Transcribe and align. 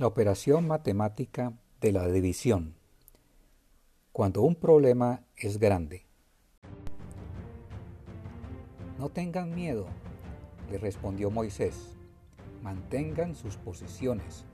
La 0.00 0.06
operación 0.06 0.66
matemática 0.66 1.52
de 1.82 1.92
la 1.92 2.08
división. 2.08 2.74
Cuando 4.12 4.40
un 4.40 4.54
problema 4.54 5.26
es 5.36 5.58
grande. 5.58 6.06
No 8.98 9.10
tengan 9.10 9.54
miedo, 9.54 9.88
le 10.70 10.78
respondió 10.78 11.30
Moisés. 11.30 11.98
Mantengan 12.62 13.34
sus 13.34 13.56
posiciones, 13.56 14.46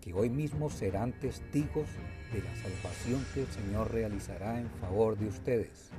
que 0.00 0.12
hoy 0.12 0.28
mismo 0.28 0.70
serán 0.70 1.12
testigos 1.20 1.86
de 2.32 2.42
la 2.42 2.56
salvación 2.56 3.24
que 3.32 3.42
el 3.42 3.46
Señor 3.46 3.92
realizará 3.92 4.58
en 4.58 4.68
favor 4.80 5.16
de 5.16 5.28
ustedes. 5.28 5.92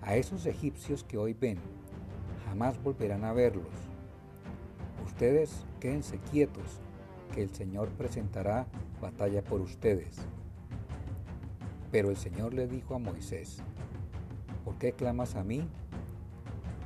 A 0.00 0.16
esos 0.16 0.46
egipcios 0.46 1.04
que 1.04 1.18
hoy 1.18 1.34
ven, 1.34 1.58
jamás 2.46 2.82
volverán 2.82 3.26
a 3.26 3.34
verlos. 3.34 3.68
Ustedes 5.04 5.66
quédense 5.80 6.18
quietos 6.30 6.80
que 7.28 7.42
el 7.42 7.54
Señor 7.54 7.88
presentará 7.90 8.66
batalla 9.00 9.42
por 9.42 9.60
ustedes. 9.60 10.16
Pero 11.90 12.10
el 12.10 12.16
Señor 12.16 12.54
le 12.54 12.66
dijo 12.66 12.94
a 12.94 12.98
Moisés, 12.98 13.58
¿por 14.64 14.76
qué 14.76 14.92
clamas 14.92 15.36
a 15.36 15.44
mí? 15.44 15.66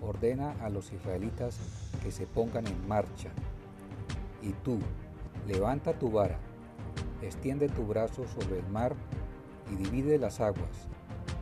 Ordena 0.00 0.52
a 0.62 0.68
los 0.68 0.92
israelitas 0.92 1.58
que 2.02 2.10
se 2.10 2.26
pongan 2.26 2.66
en 2.66 2.88
marcha. 2.88 3.30
Y 4.42 4.52
tú, 4.64 4.78
levanta 5.46 5.98
tu 5.98 6.10
vara, 6.10 6.38
extiende 7.22 7.68
tu 7.68 7.86
brazo 7.86 8.26
sobre 8.28 8.58
el 8.58 8.68
mar 8.68 8.94
y 9.72 9.76
divide 9.76 10.18
las 10.18 10.40
aguas, 10.40 10.88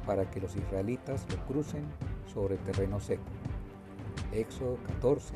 para 0.06 0.30
que 0.30 0.40
los 0.40 0.56
israelitas 0.56 1.26
lo 1.30 1.44
crucen 1.46 1.84
sobre 2.32 2.56
terreno 2.58 3.00
seco. 3.00 3.22
Éxodo 4.32 4.78
14, 4.86 5.34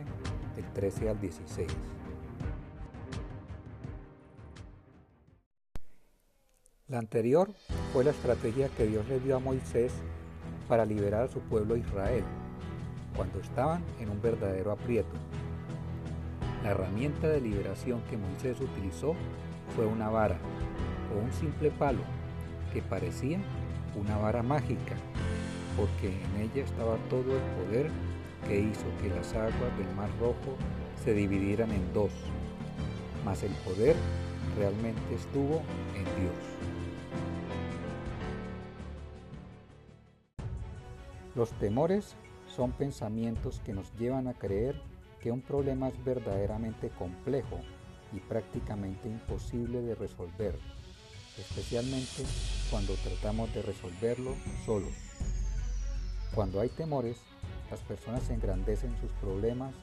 del 0.56 0.72
13 0.72 1.08
al 1.08 1.20
16. 1.20 1.68
La 6.94 7.00
anterior 7.00 7.50
fue 7.92 8.04
la 8.04 8.12
estrategia 8.12 8.68
que 8.68 8.86
Dios 8.86 9.04
le 9.08 9.18
dio 9.18 9.34
a 9.34 9.40
Moisés 9.40 9.92
para 10.68 10.84
liberar 10.84 11.24
a 11.24 11.28
su 11.28 11.40
pueblo 11.40 11.76
Israel, 11.76 12.22
cuando 13.16 13.40
estaban 13.40 13.82
en 13.98 14.10
un 14.10 14.22
verdadero 14.22 14.70
aprieto. 14.70 15.10
La 16.62 16.70
herramienta 16.70 17.26
de 17.26 17.40
liberación 17.40 18.00
que 18.08 18.16
Moisés 18.16 18.60
utilizó 18.60 19.16
fue 19.74 19.86
una 19.86 20.08
vara 20.08 20.36
o 21.12 21.18
un 21.18 21.32
simple 21.32 21.72
palo 21.72 21.98
que 22.72 22.80
parecía 22.80 23.40
una 24.00 24.16
vara 24.18 24.44
mágica, 24.44 24.94
porque 25.76 26.06
en 26.06 26.42
ella 26.42 26.62
estaba 26.62 26.96
todo 27.10 27.34
el 27.34 27.64
poder 27.66 27.90
que 28.46 28.60
hizo 28.60 28.84
que 29.02 29.08
las 29.08 29.34
aguas 29.34 29.76
del 29.78 29.92
Mar 29.96 30.10
Rojo 30.20 30.56
se 31.02 31.12
dividieran 31.12 31.72
en 31.72 31.92
dos, 31.92 32.12
mas 33.24 33.42
el 33.42 33.52
poder 33.64 33.96
realmente 34.56 35.12
estuvo 35.12 35.60
en 35.96 36.04
Dios. 36.22 36.53
Los 41.34 41.50
temores 41.58 42.14
son 42.46 42.70
pensamientos 42.72 43.60
que 43.64 43.72
nos 43.72 43.92
llevan 43.98 44.28
a 44.28 44.34
creer 44.34 44.80
que 45.20 45.32
un 45.32 45.40
problema 45.40 45.88
es 45.88 46.04
verdaderamente 46.04 46.90
complejo 46.90 47.58
y 48.12 48.20
prácticamente 48.20 49.08
imposible 49.08 49.82
de 49.82 49.96
resolver, 49.96 50.56
especialmente 51.36 52.22
cuando 52.70 52.94
tratamos 52.94 53.52
de 53.52 53.62
resolverlo 53.62 54.34
solos. 54.64 54.92
Cuando 56.34 56.60
hay 56.60 56.68
temores, 56.68 57.18
las 57.68 57.80
personas 57.80 58.30
engrandecen 58.30 58.96
sus 59.00 59.10
problemas 59.12 59.74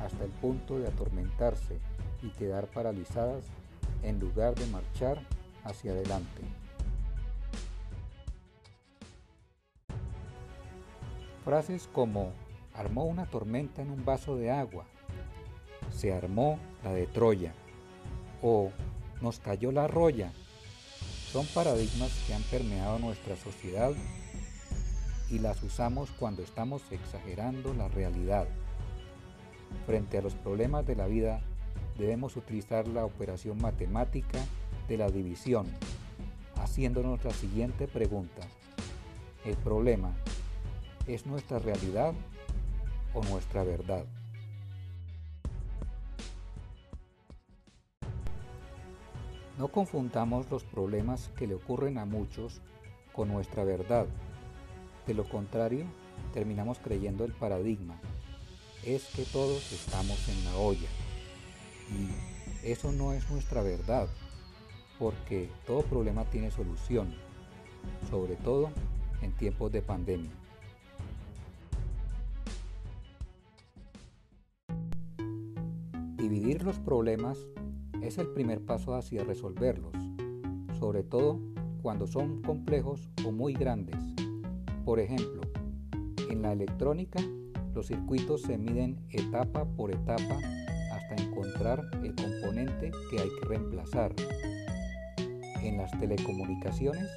hasta 0.00 0.24
el 0.24 0.30
punto 0.30 0.78
de 0.78 0.88
atormentarse 0.88 1.78
y 2.22 2.28
quedar 2.30 2.66
paralizadas 2.66 3.44
en 4.02 4.20
lugar 4.20 4.54
de 4.56 4.66
marchar 4.66 5.22
hacia 5.64 5.92
adelante. 5.92 6.42
Frases 11.48 11.88
como 11.94 12.32
armó 12.74 13.06
una 13.06 13.24
tormenta 13.24 13.80
en 13.80 13.90
un 13.90 14.04
vaso 14.04 14.36
de 14.36 14.50
agua, 14.50 14.84
se 15.90 16.12
armó 16.12 16.58
la 16.84 16.92
de 16.92 17.06
Troya 17.06 17.54
o 18.42 18.70
nos 19.22 19.38
cayó 19.38 19.72
la 19.72 19.86
roya 19.86 20.30
son 21.32 21.46
paradigmas 21.46 22.12
que 22.26 22.34
han 22.34 22.42
permeado 22.42 22.98
nuestra 22.98 23.34
sociedad 23.34 23.92
y 25.30 25.38
las 25.38 25.62
usamos 25.62 26.10
cuando 26.18 26.42
estamos 26.42 26.82
exagerando 26.90 27.72
la 27.72 27.88
realidad. 27.88 28.46
Frente 29.86 30.18
a 30.18 30.22
los 30.22 30.34
problemas 30.34 30.86
de 30.86 30.96
la 30.96 31.06
vida 31.06 31.40
debemos 31.96 32.36
utilizar 32.36 32.86
la 32.88 33.06
operación 33.06 33.56
matemática 33.56 34.38
de 34.86 34.98
la 34.98 35.08
división, 35.10 35.66
haciéndonos 36.56 37.24
la 37.24 37.32
siguiente 37.32 37.88
pregunta. 37.88 38.42
¿El 39.46 39.56
problema 39.56 40.14
¿Es 41.08 41.24
nuestra 41.24 41.58
realidad 41.58 42.12
o 43.14 43.24
nuestra 43.24 43.64
verdad? 43.64 44.04
No 49.56 49.68
confundamos 49.68 50.50
los 50.50 50.64
problemas 50.64 51.30
que 51.38 51.46
le 51.46 51.54
ocurren 51.54 51.96
a 51.96 52.04
muchos 52.04 52.60
con 53.14 53.28
nuestra 53.28 53.64
verdad. 53.64 54.04
De 55.06 55.14
lo 55.14 55.26
contrario, 55.26 55.86
terminamos 56.34 56.78
creyendo 56.78 57.24
el 57.24 57.32
paradigma. 57.32 57.98
Es 58.84 59.06
que 59.16 59.22
todos 59.24 59.72
estamos 59.72 60.28
en 60.28 60.44
la 60.44 60.56
olla. 60.56 60.88
Y 61.90 62.70
eso 62.70 62.92
no 62.92 63.14
es 63.14 63.30
nuestra 63.30 63.62
verdad, 63.62 64.08
porque 64.98 65.48
todo 65.66 65.80
problema 65.84 66.26
tiene 66.26 66.50
solución, 66.50 67.14
sobre 68.10 68.36
todo 68.36 68.68
en 69.22 69.32
tiempos 69.32 69.72
de 69.72 69.80
pandemia. 69.80 70.47
Dividir 76.28 76.62
los 76.62 76.78
problemas 76.78 77.38
es 78.02 78.18
el 78.18 78.26
primer 78.28 78.60
paso 78.60 78.94
hacia 78.94 79.24
resolverlos, 79.24 79.94
sobre 80.78 81.02
todo 81.02 81.40
cuando 81.80 82.06
son 82.06 82.42
complejos 82.42 83.08
o 83.26 83.32
muy 83.32 83.54
grandes. 83.54 83.96
Por 84.84 85.00
ejemplo, 85.00 85.40
en 86.28 86.42
la 86.42 86.52
electrónica 86.52 87.18
los 87.74 87.86
circuitos 87.86 88.42
se 88.42 88.58
miden 88.58 88.98
etapa 89.08 89.64
por 89.64 89.90
etapa 89.90 90.38
hasta 90.92 91.14
encontrar 91.16 91.82
el 92.02 92.14
componente 92.14 92.90
que 93.10 93.20
hay 93.22 93.30
que 93.40 93.48
reemplazar. 93.48 94.14
En 95.62 95.78
las 95.78 95.98
telecomunicaciones, 95.98 97.08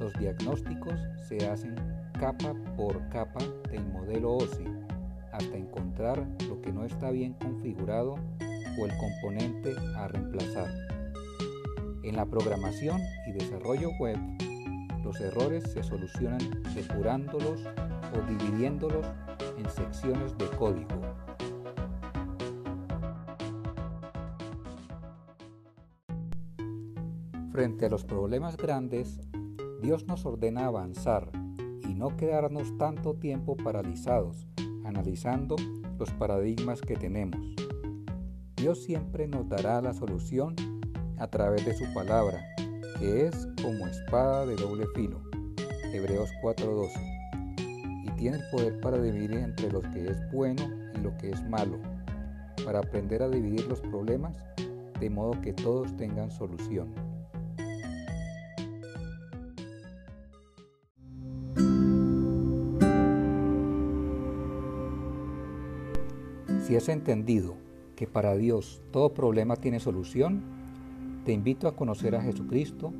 los 0.00 0.12
diagnósticos 0.14 0.98
se 1.28 1.46
hacen 1.46 1.76
capa 2.18 2.52
por 2.76 3.08
capa 3.10 3.44
del 3.70 3.86
modelo 3.86 4.38
OSI 4.38 4.64
hasta 5.32 5.56
encontrar 5.56 6.26
lo 6.48 6.60
que 6.60 6.72
no 6.72 6.84
está 6.84 7.10
bien 7.10 7.34
configurado 7.34 8.16
o 8.78 8.86
el 8.86 8.92
componente 8.98 9.74
a 9.96 10.08
reemplazar. 10.08 10.68
En 12.02 12.16
la 12.16 12.26
programación 12.26 13.00
y 13.26 13.32
desarrollo 13.32 13.90
web, 13.98 14.18
los 15.04 15.20
errores 15.20 15.64
se 15.72 15.82
solucionan 15.82 16.40
depurándolos 16.74 17.60
o 18.14 18.28
dividiéndolos 18.28 19.06
en 19.58 19.68
secciones 19.70 20.36
de 20.38 20.46
código. 20.56 21.00
Frente 27.52 27.86
a 27.86 27.88
los 27.88 28.04
problemas 28.04 28.56
grandes, 28.56 29.20
Dios 29.82 30.06
nos 30.06 30.24
ordena 30.24 30.66
avanzar 30.66 31.30
y 31.82 31.94
no 31.94 32.16
quedarnos 32.16 32.76
tanto 32.78 33.14
tiempo 33.14 33.56
paralizados 33.56 34.46
analizando 34.90 35.56
los 35.98 36.10
paradigmas 36.12 36.80
que 36.80 36.96
tenemos. 36.96 37.40
Dios 38.56 38.82
siempre 38.82 39.26
nos 39.26 39.48
dará 39.48 39.80
la 39.80 39.94
solución 39.94 40.54
a 41.18 41.28
través 41.28 41.64
de 41.64 41.74
su 41.74 41.84
palabra, 41.94 42.40
que 42.98 43.26
es 43.26 43.48
como 43.62 43.86
espada 43.86 44.44
de 44.44 44.56
doble 44.56 44.86
filo. 44.94 45.22
Hebreos 45.92 46.30
4:12. 46.42 46.90
Y 48.04 48.10
tiene 48.16 48.38
el 48.38 48.50
poder 48.50 48.80
para 48.80 49.00
dividir 49.00 49.32
entre 49.32 49.70
lo 49.70 49.80
que 49.80 50.10
es 50.10 50.18
bueno 50.32 50.62
y 50.94 50.98
lo 50.98 51.16
que 51.16 51.30
es 51.30 51.42
malo, 51.48 51.78
para 52.64 52.80
aprender 52.80 53.22
a 53.22 53.28
dividir 53.28 53.66
los 53.66 53.80
problemas 53.80 54.36
de 54.98 55.08
modo 55.08 55.40
que 55.40 55.52
todos 55.52 55.96
tengan 55.96 56.30
solución. 56.30 57.09
Si 66.70 66.76
has 66.76 66.88
entendido 66.88 67.56
que 67.96 68.06
para 68.06 68.36
Dios 68.36 68.80
todo 68.92 69.12
problema 69.12 69.56
tiene 69.56 69.80
solución, 69.80 70.40
te 71.24 71.32
invito 71.32 71.66
a 71.66 71.74
conocer 71.74 72.14
a 72.14 72.22
Jesucristo 72.22 72.92